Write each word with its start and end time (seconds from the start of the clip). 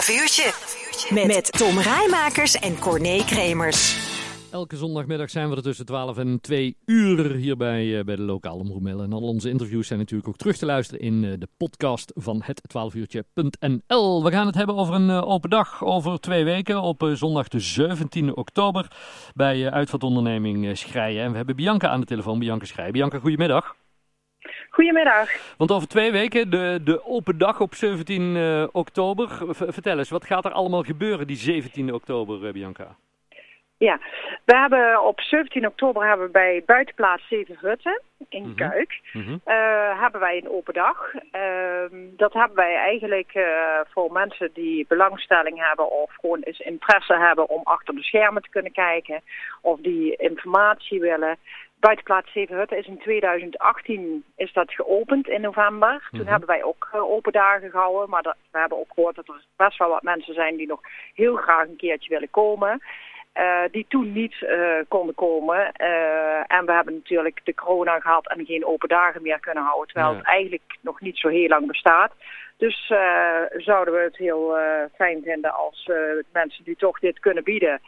12 0.00 0.20
uurtje. 0.20 0.52
Met, 1.14 1.26
met 1.26 1.52
Tom 1.52 1.78
Rijmakers 1.78 2.58
en 2.58 2.78
Corné 2.78 3.24
Kremers. 3.24 4.08
Elke 4.50 4.76
zondagmiddag 4.76 5.30
zijn 5.30 5.50
we 5.50 5.56
er 5.56 5.62
tussen 5.62 5.86
12 5.86 6.18
en 6.18 6.40
2 6.40 6.76
uur 6.86 7.34
hier 7.34 7.56
bij, 7.56 7.84
uh, 7.84 8.04
bij 8.04 8.16
de 8.16 8.22
lokale 8.22 8.60
omroepmidden. 8.60 9.04
En 9.04 9.12
al 9.12 9.20
onze 9.20 9.48
interviews 9.48 9.86
zijn 9.86 9.98
natuurlijk 9.98 10.28
ook 10.28 10.36
terug 10.36 10.56
te 10.56 10.66
luisteren 10.66 11.00
in 11.00 11.22
uh, 11.22 11.32
de 11.38 11.48
podcast 11.56 12.12
van 12.14 12.42
het 12.44 12.60
12uurtje.nl. 12.60 14.24
We 14.24 14.30
gaan 14.30 14.46
het 14.46 14.54
hebben 14.54 14.76
over 14.76 14.94
een 14.94 15.08
uh, 15.08 15.28
open 15.28 15.50
dag 15.50 15.84
over 15.84 16.20
twee 16.20 16.44
weken 16.44 16.82
op 16.82 17.10
zondag 17.14 17.48
de 17.48 17.60
17 17.60 18.36
oktober 18.36 18.92
bij 19.34 19.70
uitvaartonderneming 19.70 20.78
Schrijen. 20.78 21.24
En 21.24 21.30
we 21.30 21.36
hebben 21.36 21.56
Bianca 21.56 21.88
aan 21.88 22.00
de 22.00 22.06
telefoon, 22.06 22.38
Bianca 22.38 22.66
Schrijen. 22.66 22.92
Bianca, 22.92 23.18
goedemiddag. 23.18 23.79
Goedemiddag. 24.70 25.54
Want 25.56 25.72
over 25.72 25.88
twee 25.88 26.12
weken, 26.12 26.50
de, 26.50 26.80
de 26.84 27.04
open 27.04 27.38
dag 27.38 27.60
op 27.60 27.74
17 27.74 28.22
uh, 28.36 28.66
oktober. 28.72 29.28
V 29.28 29.62
vertel 29.68 29.98
eens, 29.98 30.10
wat 30.10 30.26
gaat 30.26 30.44
er 30.44 30.52
allemaal 30.52 30.82
gebeuren 30.82 31.26
die 31.26 31.36
17 31.36 31.94
oktober, 31.94 32.46
uh, 32.46 32.52
Bianca? 32.52 32.96
Ja, 33.76 33.98
we 34.44 34.56
hebben 34.56 35.02
op 35.02 35.20
17 35.20 35.66
oktober 35.66 36.08
hebben 36.08 36.26
we 36.26 36.32
bij 36.32 36.62
buitenplaats 36.66 37.28
Zevenhutten 37.28 38.02
in 38.28 38.42
mm 38.42 38.46
-hmm. 38.46 38.54
Kuik 38.54 39.00
mm 39.12 39.22
-hmm. 39.22 39.40
uh, 39.46 40.00
hebben 40.00 40.20
wij 40.20 40.36
een 40.36 40.50
open 40.50 40.74
dag. 40.74 41.12
dat 42.16 42.32
hebben 42.32 42.56
wij 42.56 42.74
eigenlijk 42.74 43.32
voor 43.92 44.12
mensen 44.12 44.50
die 44.54 44.84
belangstelling 44.88 45.66
hebben 45.66 45.90
of 45.90 46.14
gewoon 46.20 46.40
eens 46.40 46.58
interesse 46.58 47.16
hebben 47.16 47.48
om 47.48 47.60
achter 47.64 47.94
de 47.94 48.02
schermen 48.02 48.42
te 48.42 48.50
kunnen 48.50 48.72
kijken 48.72 49.20
of 49.60 49.80
die 49.80 50.16
informatie 50.16 51.00
willen. 51.00 51.36
Buitenplaats 51.80 52.32
Zevenhutten 52.32 52.78
is 52.78 52.86
in 52.86 52.98
2018 52.98 54.24
is 54.36 54.52
dat 54.52 54.72
geopend 54.72 55.28
in 55.28 55.40
november. 55.40 55.90
Toen 55.90 56.08
mm 56.10 56.18
-hmm. 56.20 56.28
hebben 56.28 56.48
wij 56.48 56.64
ook 56.64 56.88
uh, 56.94 57.02
open 57.02 57.32
dagen 57.32 57.70
gehouden. 57.70 58.10
Maar 58.10 58.22
dat, 58.22 58.36
we 58.50 58.58
hebben 58.58 58.78
ook 58.78 58.92
gehoord 58.94 59.14
dat 59.14 59.28
er 59.28 59.44
best 59.56 59.78
wel 59.78 59.88
wat 59.88 60.02
mensen 60.02 60.34
zijn 60.34 60.56
die 60.56 60.66
nog 60.66 60.80
heel 61.14 61.36
graag 61.36 61.66
een 61.66 61.76
keertje 61.76 62.08
willen 62.08 62.30
komen. 62.30 62.80
Uh, 63.34 63.62
die 63.70 63.86
toen 63.88 64.12
niet 64.12 64.34
uh, 64.40 64.78
konden 64.88 65.14
komen. 65.14 65.72
en 66.46 66.66
we 66.66 66.72
hebben 66.72 66.94
natuurlijk 66.94 67.40
de 67.44 67.54
corona 67.54 68.00
gehad 68.00 68.28
en 68.28 68.44
geen 68.44 68.66
open 68.66 68.88
dagen 68.88 69.22
meer 69.22 69.40
kunnen 69.40 69.64
houden. 69.64 69.86
Terwijl 69.86 70.12
ja. 70.12 70.18
het 70.18 70.26
eigenlijk 70.26 70.76
nog 70.80 71.00
niet 71.00 71.18
zo 71.18 71.28
heel 71.28 71.48
lang 71.48 71.66
bestaat. 71.66 72.12
Dus 72.56 72.86
zouden 73.56 73.94
we 73.94 74.00
het 74.00 74.16
heel 74.16 74.56
fijn 74.94 75.22
vinden 75.22 75.54
als 75.54 75.90
mensen 76.32 76.64
die 76.64 76.76
toch 76.76 76.98
dit 76.98 77.18
kunnen 77.18 77.44
bieden... 77.44 77.80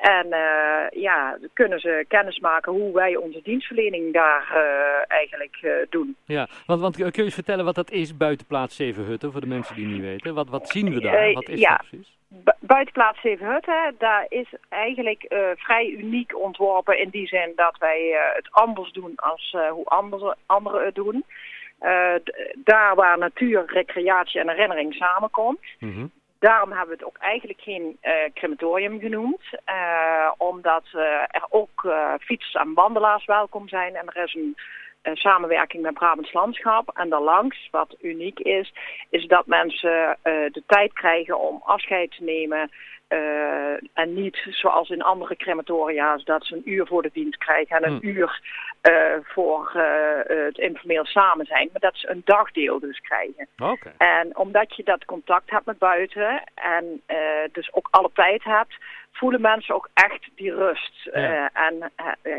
En 0.00 0.26
uh, 0.26 1.02
ja, 1.02 1.38
kunnen 1.52 1.80
ze 1.80 2.04
kennis 2.08 2.38
maken 2.38 2.72
hoe 2.72 2.92
wij 2.92 3.16
onze 3.16 3.40
dienstverlening 3.42 4.12
daar 4.12 4.52
uh, 4.54 5.16
eigenlijk 5.18 5.58
uh, 5.62 5.72
doen. 5.90 6.16
Ja, 6.24 6.48
want, 6.66 6.80
want 6.80 6.96
kun 6.96 7.10
je 7.12 7.22
eens 7.22 7.34
vertellen 7.34 7.64
wat 7.64 7.74
dat 7.74 7.90
is, 7.90 8.16
buitenplaats 8.16 8.76
Zevenhutten, 8.76 9.32
voor 9.32 9.40
de 9.40 9.46
mensen 9.46 9.74
die 9.74 9.86
niet 9.86 10.00
weten? 10.00 10.34
Wat, 10.34 10.48
wat 10.48 10.68
zien 10.68 10.94
we 10.94 11.00
daar? 11.00 11.32
Wat 11.32 11.48
is 11.48 11.60
ja. 11.60 11.76
dat 11.76 11.86
precies? 11.88 12.18
Buitenplaats 12.60 13.20
Zevenhutten, 13.20 13.94
daar 13.98 14.26
is 14.28 14.46
eigenlijk 14.68 15.24
vrij 15.56 15.88
uniek 15.88 16.38
ontworpen 16.38 16.98
in 16.98 17.08
die 17.08 17.26
zin 17.26 17.52
dat 17.56 17.76
wij 17.78 18.16
het 18.34 18.48
anders 18.50 18.92
doen 18.92 19.12
als 19.16 19.56
hoe 19.70 19.84
andere, 19.84 20.36
anderen 20.46 20.84
het 20.84 20.94
doen. 20.94 21.24
daar 22.54 22.94
waar 22.94 23.18
natuur, 23.18 23.62
recreatie 23.66 24.40
en 24.40 24.48
herinnering 24.48 24.94
samenkomt. 24.94 25.60
Mm 25.78 25.92
-hmm. 25.92 26.10
Daarom 26.40 26.70
hebben 26.70 26.88
we 26.88 26.94
het 26.94 27.04
ook 27.04 27.16
eigenlijk 27.18 27.60
geen 27.60 27.98
uh, 28.02 28.12
crematorium 28.34 29.00
genoemd. 29.00 29.42
Uh, 29.66 30.30
omdat 30.36 30.84
uh, 30.94 31.02
er 31.12 31.46
ook 31.48 31.88
fietsers 32.20 32.54
en 32.54 32.74
wandelaars 32.74 33.24
welkom 33.24 33.68
zijn. 33.68 33.96
En 33.96 34.06
er 34.06 34.24
is 34.24 34.34
een 34.34 34.56
samenwerking 35.16 35.82
met 35.82 35.94
Brabants 35.94 36.32
Landschap. 36.32 36.90
En 36.94 37.08
daarlangs, 37.08 37.68
wat 37.70 37.96
uniek 38.00 38.38
is, 38.38 38.72
is 39.10 39.26
dat 39.26 39.46
mensen 39.46 40.18
de 40.22 40.62
tijd 40.66 40.92
krijgen 40.92 41.38
om 41.38 41.62
afscheid 41.64 42.10
te 42.10 42.24
nemen. 42.24 42.70
Uh, 43.12 43.88
en 43.92 44.14
niet 44.14 44.46
zoals 44.50 44.90
in 44.90 45.02
andere 45.02 45.36
crematoria's 45.36 46.24
dat 46.24 46.44
ze 46.44 46.54
een 46.54 46.70
uur 46.70 46.86
voor 46.86 47.02
de 47.02 47.10
dienst 47.12 47.38
krijgen 47.38 47.76
en 47.76 47.84
een 47.84 47.98
hmm. 48.00 48.08
uur 48.08 48.40
uh, 48.82 48.94
voor 49.22 49.72
uh, 49.76 50.44
het 50.46 50.58
informeel 50.58 51.04
samen 51.04 51.46
zijn. 51.46 51.68
Maar 51.72 51.80
dat 51.80 51.96
ze 51.96 52.10
een 52.10 52.22
dagdeel 52.24 52.80
dus 52.80 53.00
krijgen. 53.00 53.46
Okay. 53.58 53.92
En 53.96 54.36
omdat 54.36 54.76
je 54.76 54.82
dat 54.82 55.04
contact 55.04 55.50
hebt 55.50 55.66
met 55.66 55.78
buiten 55.78 56.42
en 56.54 57.02
dus 57.52 57.72
ook 57.72 57.88
alle 57.90 58.10
tijd 58.14 58.44
hebt, 58.44 58.74
voelen 59.12 59.40
mensen 59.40 59.74
ook 59.74 59.88
echt 59.94 60.28
die 60.34 60.54
rust. 60.54 61.10
Ja. 61.12 61.50
en 61.52 61.92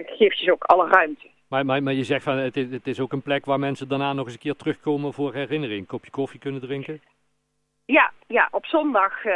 geeft 0.06 0.38
je 0.38 0.46
ze 0.46 0.52
ook 0.52 0.64
alle 0.64 0.88
ruimte. 0.88 1.28
Maar, 1.48 1.66
maar, 1.66 1.84
maar 1.84 1.94
je 1.94 2.04
zegt 2.04 2.24
van 2.24 2.38
het 2.38 2.58
is, 2.58 2.72
het 2.72 2.88
is 2.88 3.00
ook 3.00 3.12
een 3.12 3.22
plek 3.22 3.46
waar 3.46 3.60
mensen 3.60 3.88
daarna 3.88 4.14
nog 4.14 4.26
eens 4.26 4.34
een 4.34 4.40
keer 4.40 4.56
terugkomen 4.56 5.14
voor 5.14 5.34
herinnering. 5.34 5.80
Een 5.80 5.86
kopje 5.86 6.12
koffie 6.12 6.40
kunnen 6.40 6.62
drinken? 6.62 7.02
Ja, 7.92 8.12
ja, 8.28 8.48
op 8.52 8.66
zondag 8.66 9.26
uh, 9.26 9.34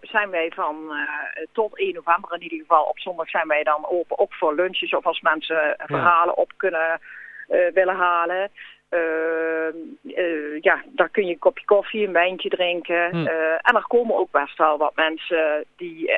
zijn 0.00 0.30
wij 0.30 0.52
van 0.54 0.76
uh, 0.90 1.46
tot 1.52 1.78
1 1.78 1.94
november 1.94 2.34
in 2.34 2.42
ieder 2.42 2.58
geval. 2.58 2.84
Op 2.84 2.98
zondag 2.98 3.28
zijn 3.28 3.48
wij 3.48 3.62
dan 3.62 3.86
open 3.86 4.18
ook 4.18 4.34
voor 4.34 4.54
lunches 4.54 4.94
of 4.94 5.06
als 5.06 5.20
mensen 5.20 5.74
verhalen 5.78 6.34
ja. 6.36 6.42
op 6.42 6.52
kunnen 6.56 7.00
uh, 7.48 7.72
willen 7.72 7.96
halen. 7.96 8.50
Ja, 10.60 10.82
daar 10.86 11.08
kun 11.08 11.26
je 11.26 11.32
een 11.32 11.38
kopje 11.38 11.64
koffie, 11.64 12.06
een 12.06 12.12
wijntje 12.12 12.48
drinken. 12.48 13.10
Hmm. 13.10 13.26
en 13.60 13.74
er 13.74 13.86
komen 13.86 14.16
ook 14.16 14.30
best 14.30 14.58
wel 14.58 14.78
wat 14.78 14.96
mensen 14.96 15.64
die 15.76 16.12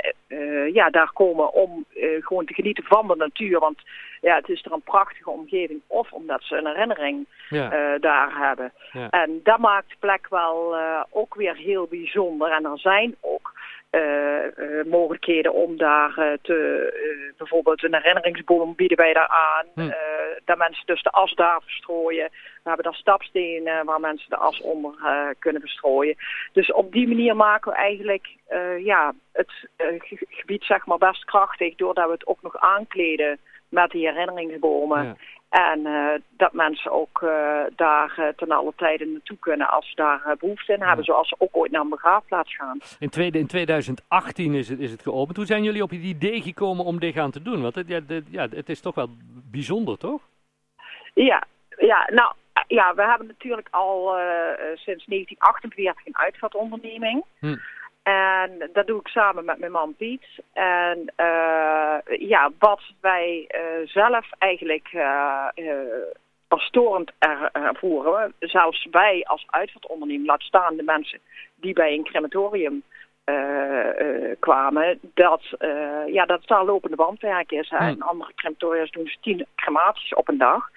ja, 0.72 0.90
daar 0.90 1.10
komen 1.12 1.52
om 1.52 1.84
gewoon 2.20 2.44
te 2.44 2.54
genieten 2.54 2.84
van 2.84 3.08
de 3.08 3.16
natuur. 3.16 3.58
Want 3.58 3.82
ja, 4.20 4.36
het 4.36 4.48
is 4.48 4.64
er 4.64 4.72
een 4.72 4.82
prachtige 4.82 5.30
omgeving. 5.30 5.80
Of 5.86 6.12
omdat 6.12 6.42
ze 6.42 6.56
een 6.56 6.66
herinnering 6.66 7.26
ja. 7.48 7.94
uh, 7.94 8.00
daar 8.00 8.36
hebben. 8.36 8.72
Ja. 8.92 9.10
En 9.10 9.40
dat 9.42 9.58
maakt 9.58 9.88
de 9.88 9.96
plek 9.98 10.26
wel 10.28 10.76
uh, 10.76 11.02
ook 11.10 11.34
weer 11.34 11.56
heel 11.56 11.86
bijzonder. 11.86 12.50
En 12.50 12.64
er 12.64 12.78
zijn 12.78 13.16
ook 13.20 13.52
mogelijkheden 14.86 15.52
om 15.52 15.76
daar 15.76 16.38
te, 16.42 17.32
bijvoorbeeld 17.36 17.82
een 17.82 17.94
herinneringsboom 17.94 18.74
bieden 18.74 18.96
wij 18.96 19.12
daar 19.12 19.28
aan. 19.28 19.66
Hm. 19.74 19.90
dat 20.44 20.58
mensen 20.58 20.86
dus 20.86 21.02
de 21.02 21.10
as 21.10 21.34
daar 21.34 21.60
verstrooien. 21.62 22.28
We 22.32 22.68
hebben 22.68 22.84
daar 22.84 22.94
stapstenen 22.94 23.84
waar 23.84 24.00
mensen 24.00 24.30
de 24.30 24.36
as 24.36 24.60
onder 24.60 24.94
kunnen 25.38 25.60
verstrooien. 25.60 26.16
Dus 26.52 26.72
op 26.72 26.92
die 26.92 27.08
manier 27.08 27.36
maken 27.36 27.70
we 27.70 27.76
eigenlijk 27.76 28.28
ja, 28.78 29.14
het 29.32 29.52
gebied 30.28 30.64
zeg 30.64 30.86
maar 30.86 30.98
best 30.98 31.24
krachtig. 31.24 31.74
Doordat 31.74 32.06
we 32.06 32.12
het 32.12 32.26
ook 32.26 32.42
nog 32.42 32.56
aankleden 32.56 33.38
met 33.70 33.90
die 33.90 34.06
herinneringsbomen. 34.06 35.04
Ja. 35.04 35.16
En 35.50 35.80
uh, 35.80 36.12
dat 36.36 36.52
mensen 36.52 36.92
ook 36.92 37.20
uh, 37.24 37.62
daar 37.76 38.14
uh, 38.18 38.28
ten 38.36 38.50
alle 38.50 38.72
tijde 38.76 39.06
naartoe 39.06 39.36
kunnen 39.38 39.68
als 39.68 39.88
ze 39.88 39.94
daar 39.94 40.36
behoefte 40.38 40.72
in 40.72 40.82
hebben. 40.82 41.04
Zoals 41.04 41.28
ze 41.28 41.34
ook 41.38 41.56
ooit 41.56 41.70
naar 41.70 41.80
een 41.80 41.88
begraafplaats 41.88 42.56
gaan. 42.56 42.78
In, 42.98 43.08
tweede, 43.08 43.38
in 43.38 43.46
2018 43.46 44.54
is 44.54 44.68
het, 44.68 44.78
is 44.78 44.90
het 44.90 45.02
geopend. 45.02 45.36
Hoe 45.36 45.46
zijn 45.46 45.62
jullie 45.62 45.82
op 45.82 45.90
het 45.90 46.00
idee 46.00 46.42
gekomen 46.42 46.84
om 46.84 47.00
dit 47.00 47.14
gaan 47.14 47.30
te 47.30 47.42
doen? 47.42 47.62
Want 47.62 47.74
het, 47.74 47.88
ja, 47.88 48.00
ja, 48.30 48.48
het 48.48 48.68
is 48.68 48.80
toch 48.80 48.94
wel 48.94 49.08
bijzonder, 49.50 49.98
toch? 49.98 50.22
Ja, 51.14 51.44
ja 51.78 52.08
nou 52.12 52.32
ja, 52.66 52.94
we 52.94 53.02
hebben 53.02 53.26
natuurlijk 53.26 53.68
al 53.70 54.16
sinds 54.74 55.04
1948 55.04 56.06
een 56.06 56.16
uitvaartonderneming. 56.16 57.24
Hm. 57.38 57.56
En 58.02 58.70
dat 58.72 58.86
doe 58.86 59.00
ik 59.00 59.08
samen 59.08 59.44
met 59.44 59.58
mijn 59.58 59.72
man 59.72 59.94
Piet. 59.94 60.24
En 60.52 61.12
uh, 61.16 62.18
ja, 62.28 62.50
wat 62.58 62.80
wij 63.00 63.48
uh, 63.48 63.88
zelf 63.88 64.26
eigenlijk 64.38 64.92
uh, 64.92 65.46
pastorend 66.48 67.12
ervoeren, 67.52 68.32
zelfs 68.38 68.86
wij 68.90 69.24
als 69.24 69.46
uitvaartonderneming, 69.50 70.26
laat 70.26 70.42
staan 70.42 70.76
de 70.76 70.82
mensen 70.82 71.18
die 71.54 71.72
bij 71.72 71.92
een 71.92 72.04
crematorium 72.04 72.82
kwamen, 74.38 74.98
dat, 75.14 75.42
ja, 76.06 76.26
dat 76.26 76.38
het 76.38 76.48
daar 76.48 76.64
lopende 76.64 76.96
bandwerk 76.96 77.52
is. 77.52 77.68
Hè. 77.68 77.76
Hmm. 77.76 77.86
En 77.86 78.02
andere 78.02 78.32
crematoriums 78.34 78.90
doen 78.90 79.04
dus 79.04 79.18
tien 79.20 79.46
crematies 79.54 80.14
op 80.14 80.28
een 80.28 80.38
dag. 80.38 80.68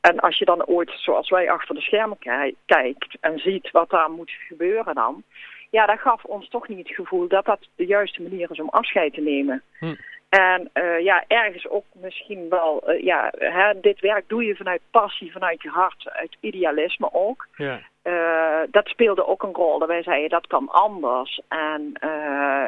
En 0.00 0.20
als 0.20 0.38
je 0.38 0.44
dan 0.44 0.66
ooit, 0.66 0.90
zoals 0.94 1.28
wij, 1.28 1.50
achter 1.50 1.74
de 1.74 1.80
schermen 1.80 2.18
kijkt 2.66 3.16
en 3.20 3.38
ziet 3.38 3.70
wat 3.70 3.90
daar 3.90 4.10
moet 4.10 4.30
gebeuren 4.30 4.94
dan 4.94 5.24
ja, 5.72 5.86
dat 5.86 6.00
gaf 6.00 6.24
ons 6.24 6.48
toch 6.48 6.68
niet 6.68 6.78
het 6.78 6.96
gevoel 6.96 7.28
dat 7.28 7.44
dat 7.44 7.68
de 7.76 7.86
juiste 7.86 8.22
manier 8.22 8.50
is 8.50 8.60
om 8.60 8.68
afscheid 8.68 9.14
te 9.14 9.20
nemen. 9.20 9.62
Hm. 9.78 9.94
En 10.28 10.70
uh, 10.74 11.00
ja, 11.00 11.24
ergens 11.28 11.68
ook 11.68 11.84
misschien 11.92 12.48
wel, 12.48 12.82
uh, 12.86 13.02
ja, 13.02 13.32
hè, 13.38 13.80
dit 13.80 14.00
werk 14.00 14.28
doe 14.28 14.44
je 14.44 14.56
vanuit 14.56 14.80
passie, 14.90 15.32
vanuit 15.32 15.62
je 15.62 15.68
hart, 15.68 16.10
uit 16.12 16.36
idealisme 16.40 17.08
ook. 17.12 17.46
Ja. 17.56 17.80
Uh, 18.04 18.60
dat 18.70 18.88
speelde 18.88 19.26
ook 19.26 19.42
een 19.42 19.54
rol. 19.54 19.78
Dat 19.78 19.88
wij 19.88 20.02
zeiden 20.02 20.30
dat 20.30 20.46
kan 20.46 20.68
anders. 20.68 21.40
En 21.48 21.92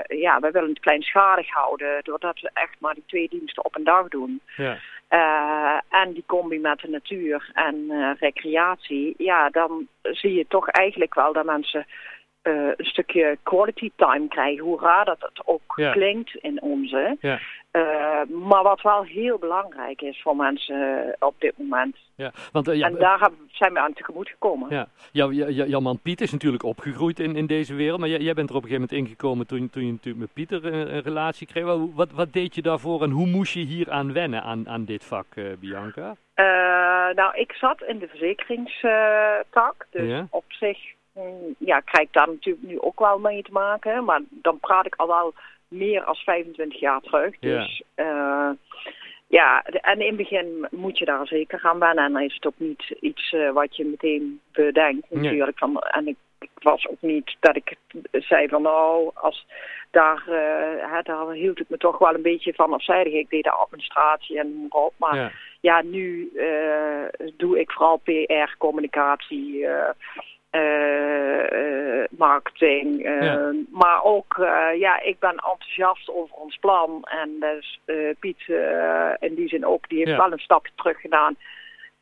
ja, 0.07 0.41
wij 0.41 0.51
willen 0.51 0.69
het 0.69 0.81
kleinschalig 0.81 1.51
houden, 1.51 2.01
doordat 2.03 2.41
we 2.41 2.51
echt 2.53 2.77
maar 2.79 2.95
die 2.95 3.05
twee 3.07 3.29
diensten 3.29 3.65
op 3.65 3.77
een 3.77 3.85
dag 3.85 4.09
doen. 4.09 4.41
Ja. 4.57 4.77
en 5.89 6.13
die 6.13 6.25
combi 6.27 6.59
met 6.59 6.81
de 6.81 6.89
natuur 6.89 7.51
en 7.55 7.91
recreatie, 8.19 9.15
ja, 9.19 9.49
dan 9.49 9.87
zie 10.03 10.35
je 10.35 10.47
toch 10.49 10.69
eigenlijk 10.69 11.15
wel 11.15 11.33
dat 11.33 11.45
mensen 11.45 11.87
een 12.45 12.75
stukje 12.79 13.39
quality 13.43 13.91
time 13.97 14.29
krijgen. 14.29 14.65
Hoe 14.65 14.81
raar 14.81 15.05
dat 15.05 15.21
het 15.21 15.47
ook 15.47 15.75
klinkt 15.93 16.35
in 16.35 16.63
onze. 16.63 17.17
Ja. 17.21 17.39
maar 18.29 18.63
wat 18.63 18.83
wel 18.83 19.03
heel 19.03 19.39
belangrijk 19.39 20.01
is 20.01 20.23
voor 20.23 20.37
mensen 20.37 21.17
op 21.19 21.35
dit 21.39 21.59
moment. 21.59 21.97
Ja, 22.17 22.33
want, 22.53 22.67
ja, 22.67 22.87
en 22.87 22.95
daar 22.99 23.31
zijn 23.51 23.73
we 23.73 23.79
aan 23.79 23.93
tegemoet 23.93 24.29
gekomen. 24.29 24.71
Ja. 24.71 24.87
Jouw, 25.13 25.31
jouw 25.31 25.81
man 25.81 26.01
Piet 26.03 26.21
is 26.21 26.33
natuurlijk 26.33 26.63
opgegroeid 26.63 27.21
in, 27.21 27.37
in 27.37 27.47
deze 27.47 27.75
wereld. 27.75 28.01
Maar 28.01 28.09
jij, 28.09 28.21
jij 28.21 28.35
bent 28.35 28.51
er 28.51 28.57
op 28.57 28.63
een 28.63 28.69
gegeven 28.69 28.89
moment 28.91 29.09
ingekomen 29.09 29.47
toen, 29.47 29.71
toen 29.71 29.87
je 29.87 29.93
natuurlijk 29.93 30.25
met 30.25 30.33
Pieter 30.33 30.65
een, 30.65 30.95
een 30.95 31.03
relatie 31.03 31.47
kreeg. 31.47 31.65
Wat, 31.95 32.13
wat 32.13 32.33
deed 32.33 32.55
je 32.55 32.63
daarvoor 32.63 33.03
en 33.03 33.11
hoe 33.11 33.27
moest 33.27 33.55
je 33.55 33.61
hier 33.61 33.91
aan 33.91 34.13
wennen, 34.13 34.43
aan, 34.43 34.69
aan 34.69 34.85
dit 34.85 35.05
vak, 35.05 35.27
Bianca? 35.61 36.15
nou, 37.15 37.35
ik 37.35 37.53
zat 37.53 37.83
in 37.83 37.99
de 37.99 38.09
verzekeringstak. 38.09 39.87
dus 39.91 40.23
op 40.31 40.45
zich 40.49 40.79
ja, 41.65 41.81
krijg 41.81 42.07
ik 42.07 42.13
daar 42.13 42.29
natuurlijk 42.29 42.67
nu 42.67 42.81
ook 42.81 42.99
wel 42.99 43.19
mee 43.19 43.43
te 43.43 43.53
maken. 43.53 44.05
Maar 44.05 44.21
dan 44.29 44.59
praat 44.59 44.87
ik 44.87 44.95
al 44.95 45.07
wel 45.07 45.35
meer 45.69 46.05
als 46.05 46.23
25 46.23 46.81
jaar 46.81 47.01
terug. 47.01 47.39
Dus 47.39 47.83
ja, 47.97 48.05
uh, 48.05 48.57
ja 49.27 49.63
en 49.63 50.01
in 50.01 50.07
het 50.07 50.17
begin 50.17 50.67
moet 50.71 50.99
je 50.99 51.05
daar 51.05 51.27
zeker 51.27 51.61
gaan 51.61 51.79
wennen. 51.79 52.05
En 52.05 52.13
dan 52.13 52.23
is 52.23 52.35
het 52.35 52.47
ook 52.47 52.59
niet 52.59 52.97
iets 53.01 53.33
uh, 53.33 53.51
wat 53.51 53.77
je 53.77 53.85
meteen 53.85 54.41
bedenkt 54.53 55.11
natuurlijk. 55.11 55.59
Van, 55.59 55.79
en 55.79 56.07
ik, 56.07 56.17
was 56.55 56.89
ook 56.89 57.01
niet 57.01 57.37
dat 57.41 57.57
ik 57.57 57.77
zei 58.13 58.49
van 58.49 58.63
nou, 58.63 59.11
als 59.15 59.47
daar, 59.91 60.25
uh, 60.29 60.93
hè, 60.93 61.03
daar 61.03 61.33
hield 61.33 61.61
ik 61.61 61.69
me 61.69 61.77
toch 61.77 61.99
wel 61.99 62.15
een 62.15 62.23
beetje 62.23 62.55
van 62.55 62.73
afzijdig. 62.73 63.13
Ik 63.13 63.31
deed 63.31 63.45
de 63.45 63.51
administratie 63.51 64.39
en 64.39 64.67
op. 64.69 64.93
Maar 64.97 65.17
ja, 65.17 65.31
ja 65.61 65.83
nu 65.83 66.33
doe 67.37 67.61
ik 67.61 67.71
vooral 67.71 67.97
PR, 67.97 68.57
communicatie, 68.59 69.67
marketing. 72.19 73.03
Ja. 73.03 73.53
Maar 73.71 74.03
ook, 74.03 74.35
ja, 74.79 75.01
ik 75.01 75.19
ben 75.19 75.31
enthousiast 75.31 76.11
over 76.11 76.37
ons 76.37 76.57
plan. 76.57 77.03
En 77.03 77.31
dus 77.41 77.81
Piet 78.19 78.45
in 79.19 79.35
die 79.35 79.49
zin 79.49 79.67
ook, 79.67 79.89
die 79.89 79.99
heeft 79.99 80.11
ja. 80.11 80.17
wel 80.17 80.33
een 80.33 80.39
stapje 80.39 80.73
terug 80.75 81.01
gedaan. 81.01 81.37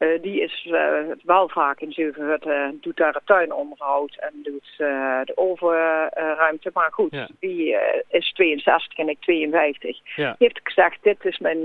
Uh, 0.02 0.22
die 0.22 0.40
is 0.40 0.68
uh, 0.70 1.14
wel 1.24 1.48
vaak 1.48 1.80
in 1.80 1.92
Zevenhutten, 1.92 2.78
doet 2.80 2.96
daar 2.96 3.14
het 3.14 3.26
tuinonderhoud 3.26 4.16
en 4.20 4.32
doet 4.42 4.74
uh, 4.78 5.20
de 5.24 5.32
overruimte. 5.34 6.70
maar 6.74 6.92
goed, 6.92 7.10
ja. 7.10 7.28
die 7.40 7.76
is 8.08 8.32
62 8.32 8.98
en 8.98 9.08
ik 9.08 9.20
52. 9.20 9.98
Ja. 10.16 10.34
Heeft 10.38 10.60
gezegd, 10.62 10.98
dit 11.02 11.24
is 11.24 11.38
mijn, 11.38 11.62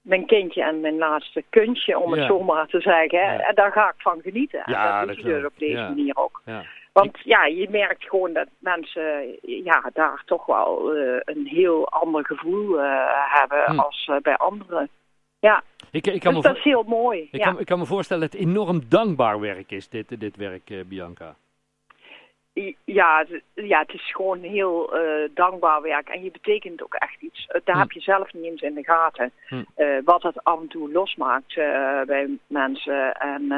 mijn 0.00 0.26
kindje 0.26 0.62
en 0.62 0.80
mijn 0.80 0.98
laatste 0.98 1.44
kunstje, 1.50 1.98
om 1.98 2.12
het 2.12 2.26
zo 2.26 2.40
maar 2.40 2.66
te 2.66 2.80
zeggen. 2.80 3.44
En 3.46 3.54
daar 3.54 3.72
ga 3.72 3.88
ik 3.88 3.94
van 3.98 4.20
genieten. 4.22 4.62
En 4.64 4.72
dat 4.72 5.08
doet 5.08 5.24
hij 5.24 5.32
dus 5.32 5.44
op 5.44 5.58
deze 5.58 5.80
manier 5.80 6.16
ook. 6.16 6.42
Want 7.02 7.18
ja, 7.24 7.44
je 7.44 7.70
merkt 7.70 8.04
gewoon 8.04 8.32
dat 8.32 8.48
mensen 8.58 9.38
ja, 9.42 9.90
daar 9.92 10.22
toch 10.26 10.46
wel 10.46 10.96
een 11.24 11.46
heel 11.46 11.88
ander 11.88 12.26
gevoel 12.26 12.78
hebben 13.28 13.64
hm. 13.64 13.78
als 13.78 14.10
bij 14.22 14.36
anderen. 14.36 14.88
Ja, 15.38 15.62
ik, 15.90 16.06
ik 16.06 16.20
kan 16.20 16.34
dus 16.34 16.42
me 16.42 16.48
dat 16.48 16.56
is 16.56 16.62
heel 16.64 16.82
mooi. 16.82 17.28
Ik, 17.30 17.40
kan, 17.40 17.60
ik 17.60 17.66
kan 17.66 17.78
me 17.78 17.86
voorstellen 17.86 18.22
dat 18.22 18.32
het 18.32 18.48
enorm 18.48 18.88
dankbaar 18.88 19.40
werk 19.40 19.70
is, 19.70 19.88
dit, 19.88 20.20
dit 20.20 20.36
werk, 20.36 20.88
Bianca. 20.88 21.34
Ja, 22.84 23.26
ja, 23.54 23.78
het 23.78 23.92
is 23.92 24.12
gewoon 24.12 24.40
heel 24.40 24.90
dankbaar 25.34 25.82
werk. 25.82 26.08
En 26.08 26.22
je 26.22 26.30
betekent 26.30 26.82
ook 26.82 26.94
echt 26.94 27.22
iets. 27.22 27.46
Daar 27.64 27.74
hm. 27.74 27.80
heb 27.80 27.92
je 27.92 28.00
zelf 28.00 28.32
niet 28.32 28.44
eens 28.44 28.62
in 28.62 28.74
de 28.74 28.84
gaten. 28.84 29.32
Hm. 29.48 29.64
wat 30.04 30.22
het 30.22 30.44
af 30.44 30.60
en 30.60 30.68
toe 30.68 30.92
losmaakt 30.92 31.54
bij 32.06 32.38
mensen. 32.46 33.14
En 33.14 33.52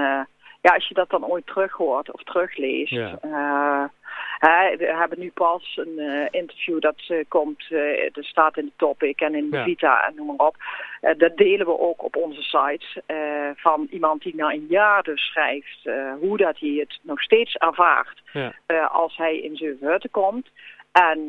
ja, 0.61 0.75
als 0.75 0.89
je 0.89 0.95
dat 0.95 1.11
dan 1.11 1.27
ooit 1.27 1.47
terug 1.47 1.73
hoort 1.73 2.13
of 2.13 2.23
terugleest. 2.23 2.91
Ja. 2.91 3.19
we 4.79 4.95
hebben 4.99 5.19
nu 5.19 5.31
pas 5.35 5.77
een 5.77 5.95
uh, 5.97 6.27
interview 6.31 6.81
dat 6.81 7.09
uh, 7.09 7.25
komt, 7.29 7.65
dat 8.13 8.25
staat 8.25 8.57
in 8.57 8.65
de 8.65 8.73
topic 8.77 9.21
en 9.21 9.35
in 9.35 9.51
de 9.51 9.63
Vita 9.63 10.07
en 10.07 10.15
noem 10.15 10.27
maar 10.27 10.47
op. 10.47 10.57
dat 11.17 11.37
delen 11.37 11.67
we 11.67 11.79
ook 11.79 12.03
op 12.05 12.17
onze 12.17 12.43
sites 12.43 12.99
van 13.57 13.87
iemand 13.91 14.23
die 14.23 14.35
na 14.35 14.53
een 14.53 14.67
jaar 14.69 15.03
dus 15.03 15.23
schrijft 15.23 15.89
hoe 16.21 16.37
dat 16.37 16.59
hij 16.59 16.77
het 16.79 16.99
nog 17.03 17.21
steeds 17.23 17.55
ervaart 17.55 18.23
ja. 18.33 18.85
als 18.85 19.17
hij 19.17 19.39
in 19.39 19.57
zijn 19.57 19.77
hutten 19.81 20.11
komt. 20.11 20.49
En 20.93 21.27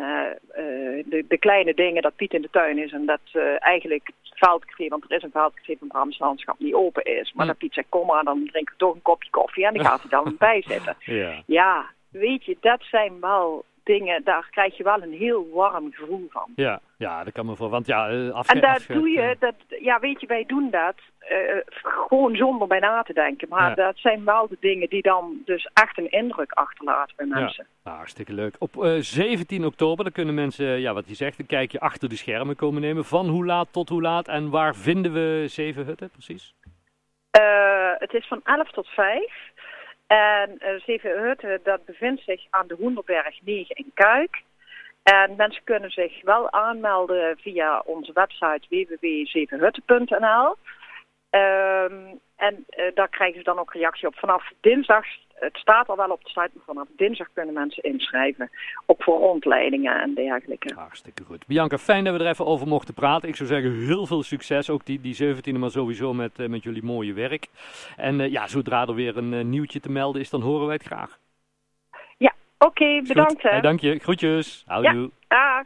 de, 1.05 1.25
de, 1.27 1.37
kleine 1.37 1.73
dingen 1.73 2.01
dat 2.01 2.15
Piet 2.15 2.33
in 2.33 2.41
de 2.41 2.49
tuin 2.51 2.77
is 2.77 2.91
en 2.91 3.05
dat 3.05 3.19
eigenlijk 3.59 4.11
veldcafé, 4.39 4.87
want 4.87 5.03
er 5.03 5.17
is 5.17 5.23
een 5.23 5.31
veldcafé 5.31 5.75
van 5.79 5.87
Brabants 5.87 6.19
Landschap 6.19 6.55
die 6.59 6.75
open 6.75 7.03
is. 7.03 7.33
Maar 7.33 7.45
hm. 7.45 7.51
dat 7.51 7.57
Piet 7.57 7.73
zegt, 7.73 7.89
kom 7.89 8.07
maar, 8.07 8.23
dan 8.23 8.45
drink 8.45 8.69
ik 8.69 8.77
toch 8.77 8.93
een 8.93 9.01
kopje 9.01 9.29
koffie 9.29 9.65
en 9.65 9.73
dan 9.73 9.85
gaat 9.85 10.01
hij 10.01 10.09
dan 10.09 10.35
bij 10.47 10.63
zitten. 10.67 10.95
Ja. 10.99 11.43
ja, 11.45 11.85
weet 12.09 12.45
je, 12.45 12.57
dat 12.59 12.81
zijn 12.81 13.19
wel 13.19 13.65
dingen, 13.83 14.23
daar 14.23 14.47
krijg 14.51 14.77
je 14.77 14.83
wel 14.83 15.01
een 15.01 15.13
heel 15.13 15.49
warm 15.53 15.93
gevoel 15.93 16.27
van. 16.29 16.51
Ja, 16.55 16.79
ja 16.97 17.23
dat 17.23 17.33
kan 17.33 17.45
me 17.45 17.55
voor, 17.55 17.69
want 17.69 17.85
ja... 17.85 18.11
Uh, 18.11 18.41
en 18.45 18.61
daar 18.61 18.85
doe 18.87 19.09
je, 19.09 19.35
dat, 19.39 19.55
ja 19.81 19.99
weet 19.99 20.21
je, 20.21 20.27
wij 20.27 20.43
doen 20.47 20.69
dat 20.69 20.95
uh, 21.31 21.61
gewoon 21.71 22.35
zonder 22.35 22.67
bij 22.67 22.79
na 22.79 23.01
te 23.01 23.13
denken. 23.13 23.49
Maar 23.49 23.75
dat 23.75 23.97
zijn 23.97 24.25
wel 24.25 24.47
de 24.47 24.57
dingen 24.59 24.89
die 24.89 25.01
dan 25.01 25.41
dus 25.45 25.69
echt 25.73 25.97
een 25.97 26.11
indruk 26.11 26.51
achterlaten 26.51 27.15
bij 27.15 27.25
mensen. 27.25 27.65
Ja, 27.69 27.79
nou, 27.83 27.97
hartstikke 27.97 28.33
leuk. 28.33 28.55
Op 28.59 28.75
uh, 28.75 28.95
eh, 28.95 29.01
17 29.03 29.65
oktober, 29.65 30.03
dan 30.03 30.13
kunnen 30.13 30.33
mensen, 30.33 30.79
ja 30.79 30.93
wat 30.93 31.07
je 31.07 31.15
zegt, 31.15 31.39
een 31.39 31.45
kijkje 31.45 31.79
achter 31.79 32.09
de 32.09 32.15
schermen 32.15 32.55
komen 32.55 32.81
nemen. 32.81 33.05
Van 33.05 33.27
hoe 33.27 33.45
laat 33.45 33.73
tot 33.73 33.89
hoe 33.89 34.01
laat 34.01 34.27
en 34.27 34.49
waar 34.49 34.75
vinden 34.75 35.13
we 35.13 35.45
Zeven 35.47 35.85
Hutten 35.85 36.09
precies? 36.09 36.53
het 37.99 38.13
is 38.13 38.27
van 38.27 38.41
11 38.43 38.71
tot 38.71 38.87
5. 38.87 39.49
En 40.07 40.57
uh, 40.59 40.79
Zevenhutten, 40.79 41.59
dat 41.63 41.85
bevindt 41.85 42.21
zich 42.21 42.45
aan 42.49 42.67
de 42.67 42.75
Hoenderberg 42.79 43.41
9 43.43 43.75
in 43.75 43.91
Kuik. 43.93 44.41
En 45.11 45.35
mensen 45.35 45.63
kunnen 45.63 45.89
zich 45.89 46.21
wel 46.21 46.51
aanmelden 46.51 47.37
via 47.37 47.81
onze 47.85 48.11
website 48.13 48.61
www.zevenhutten.nl. 48.69 50.55
Um, 51.29 52.19
en 52.35 52.65
uh, 52.77 52.85
daar 52.93 53.09
krijgen 53.09 53.37
ze 53.37 53.43
dan 53.43 53.59
ook 53.59 53.73
reactie 53.73 54.07
op. 54.07 54.15
Vanaf 54.15 54.51
dinsdag, 54.61 55.05
het 55.33 55.57
staat 55.57 55.87
al 55.87 55.95
wel 55.95 56.09
op 56.09 56.23
de 56.23 56.29
site, 56.29 56.49
maar 56.53 56.63
vanaf 56.65 56.87
dinsdag 56.95 57.27
kunnen 57.33 57.53
mensen 57.53 57.83
inschrijven. 57.83 58.49
Ook 58.85 59.03
voor 59.03 59.19
rondleidingen 59.19 60.01
en 60.01 60.13
dergelijke. 60.13 60.73
Hartstikke 60.75 61.23
goed. 61.23 61.47
Bianca, 61.47 61.77
fijn 61.77 62.03
dat 62.03 62.17
we 62.17 62.23
er 62.23 62.29
even 62.29 62.45
over 62.45 62.67
mochten 62.67 62.93
praten. 62.93 63.29
Ik 63.29 63.35
zou 63.35 63.49
zeggen, 63.49 63.85
heel 63.85 64.05
veel 64.05 64.23
succes. 64.23 64.69
Ook 64.69 64.85
die, 64.85 65.01
die 65.01 65.35
17e, 65.35 65.59
maar 65.59 65.71
sowieso 65.71 66.13
met, 66.13 66.39
uh, 66.39 66.47
met 66.47 66.63
jullie 66.63 66.83
mooie 66.83 67.13
werk. 67.13 67.47
En 67.97 68.19
uh, 68.19 68.31
ja, 68.31 68.47
zodra 68.47 68.87
er 68.87 68.95
weer 68.95 69.17
een 69.17 69.49
nieuwtje 69.49 69.79
te 69.79 69.91
melden 69.91 70.21
is, 70.21 70.29
dan 70.29 70.41
horen 70.41 70.65
wij 70.65 70.75
het 70.75 70.85
graag. 70.85 71.19
Oké, 72.59 72.83
okay, 72.83 73.01
bedankt. 73.01 73.41
Hey, 73.41 73.61
dank 73.61 73.79
je. 73.79 73.99
Groetjes. 73.99 74.63
Houdoe. 74.67 75.01
Ja, 75.01 75.09
dag. 75.27 75.65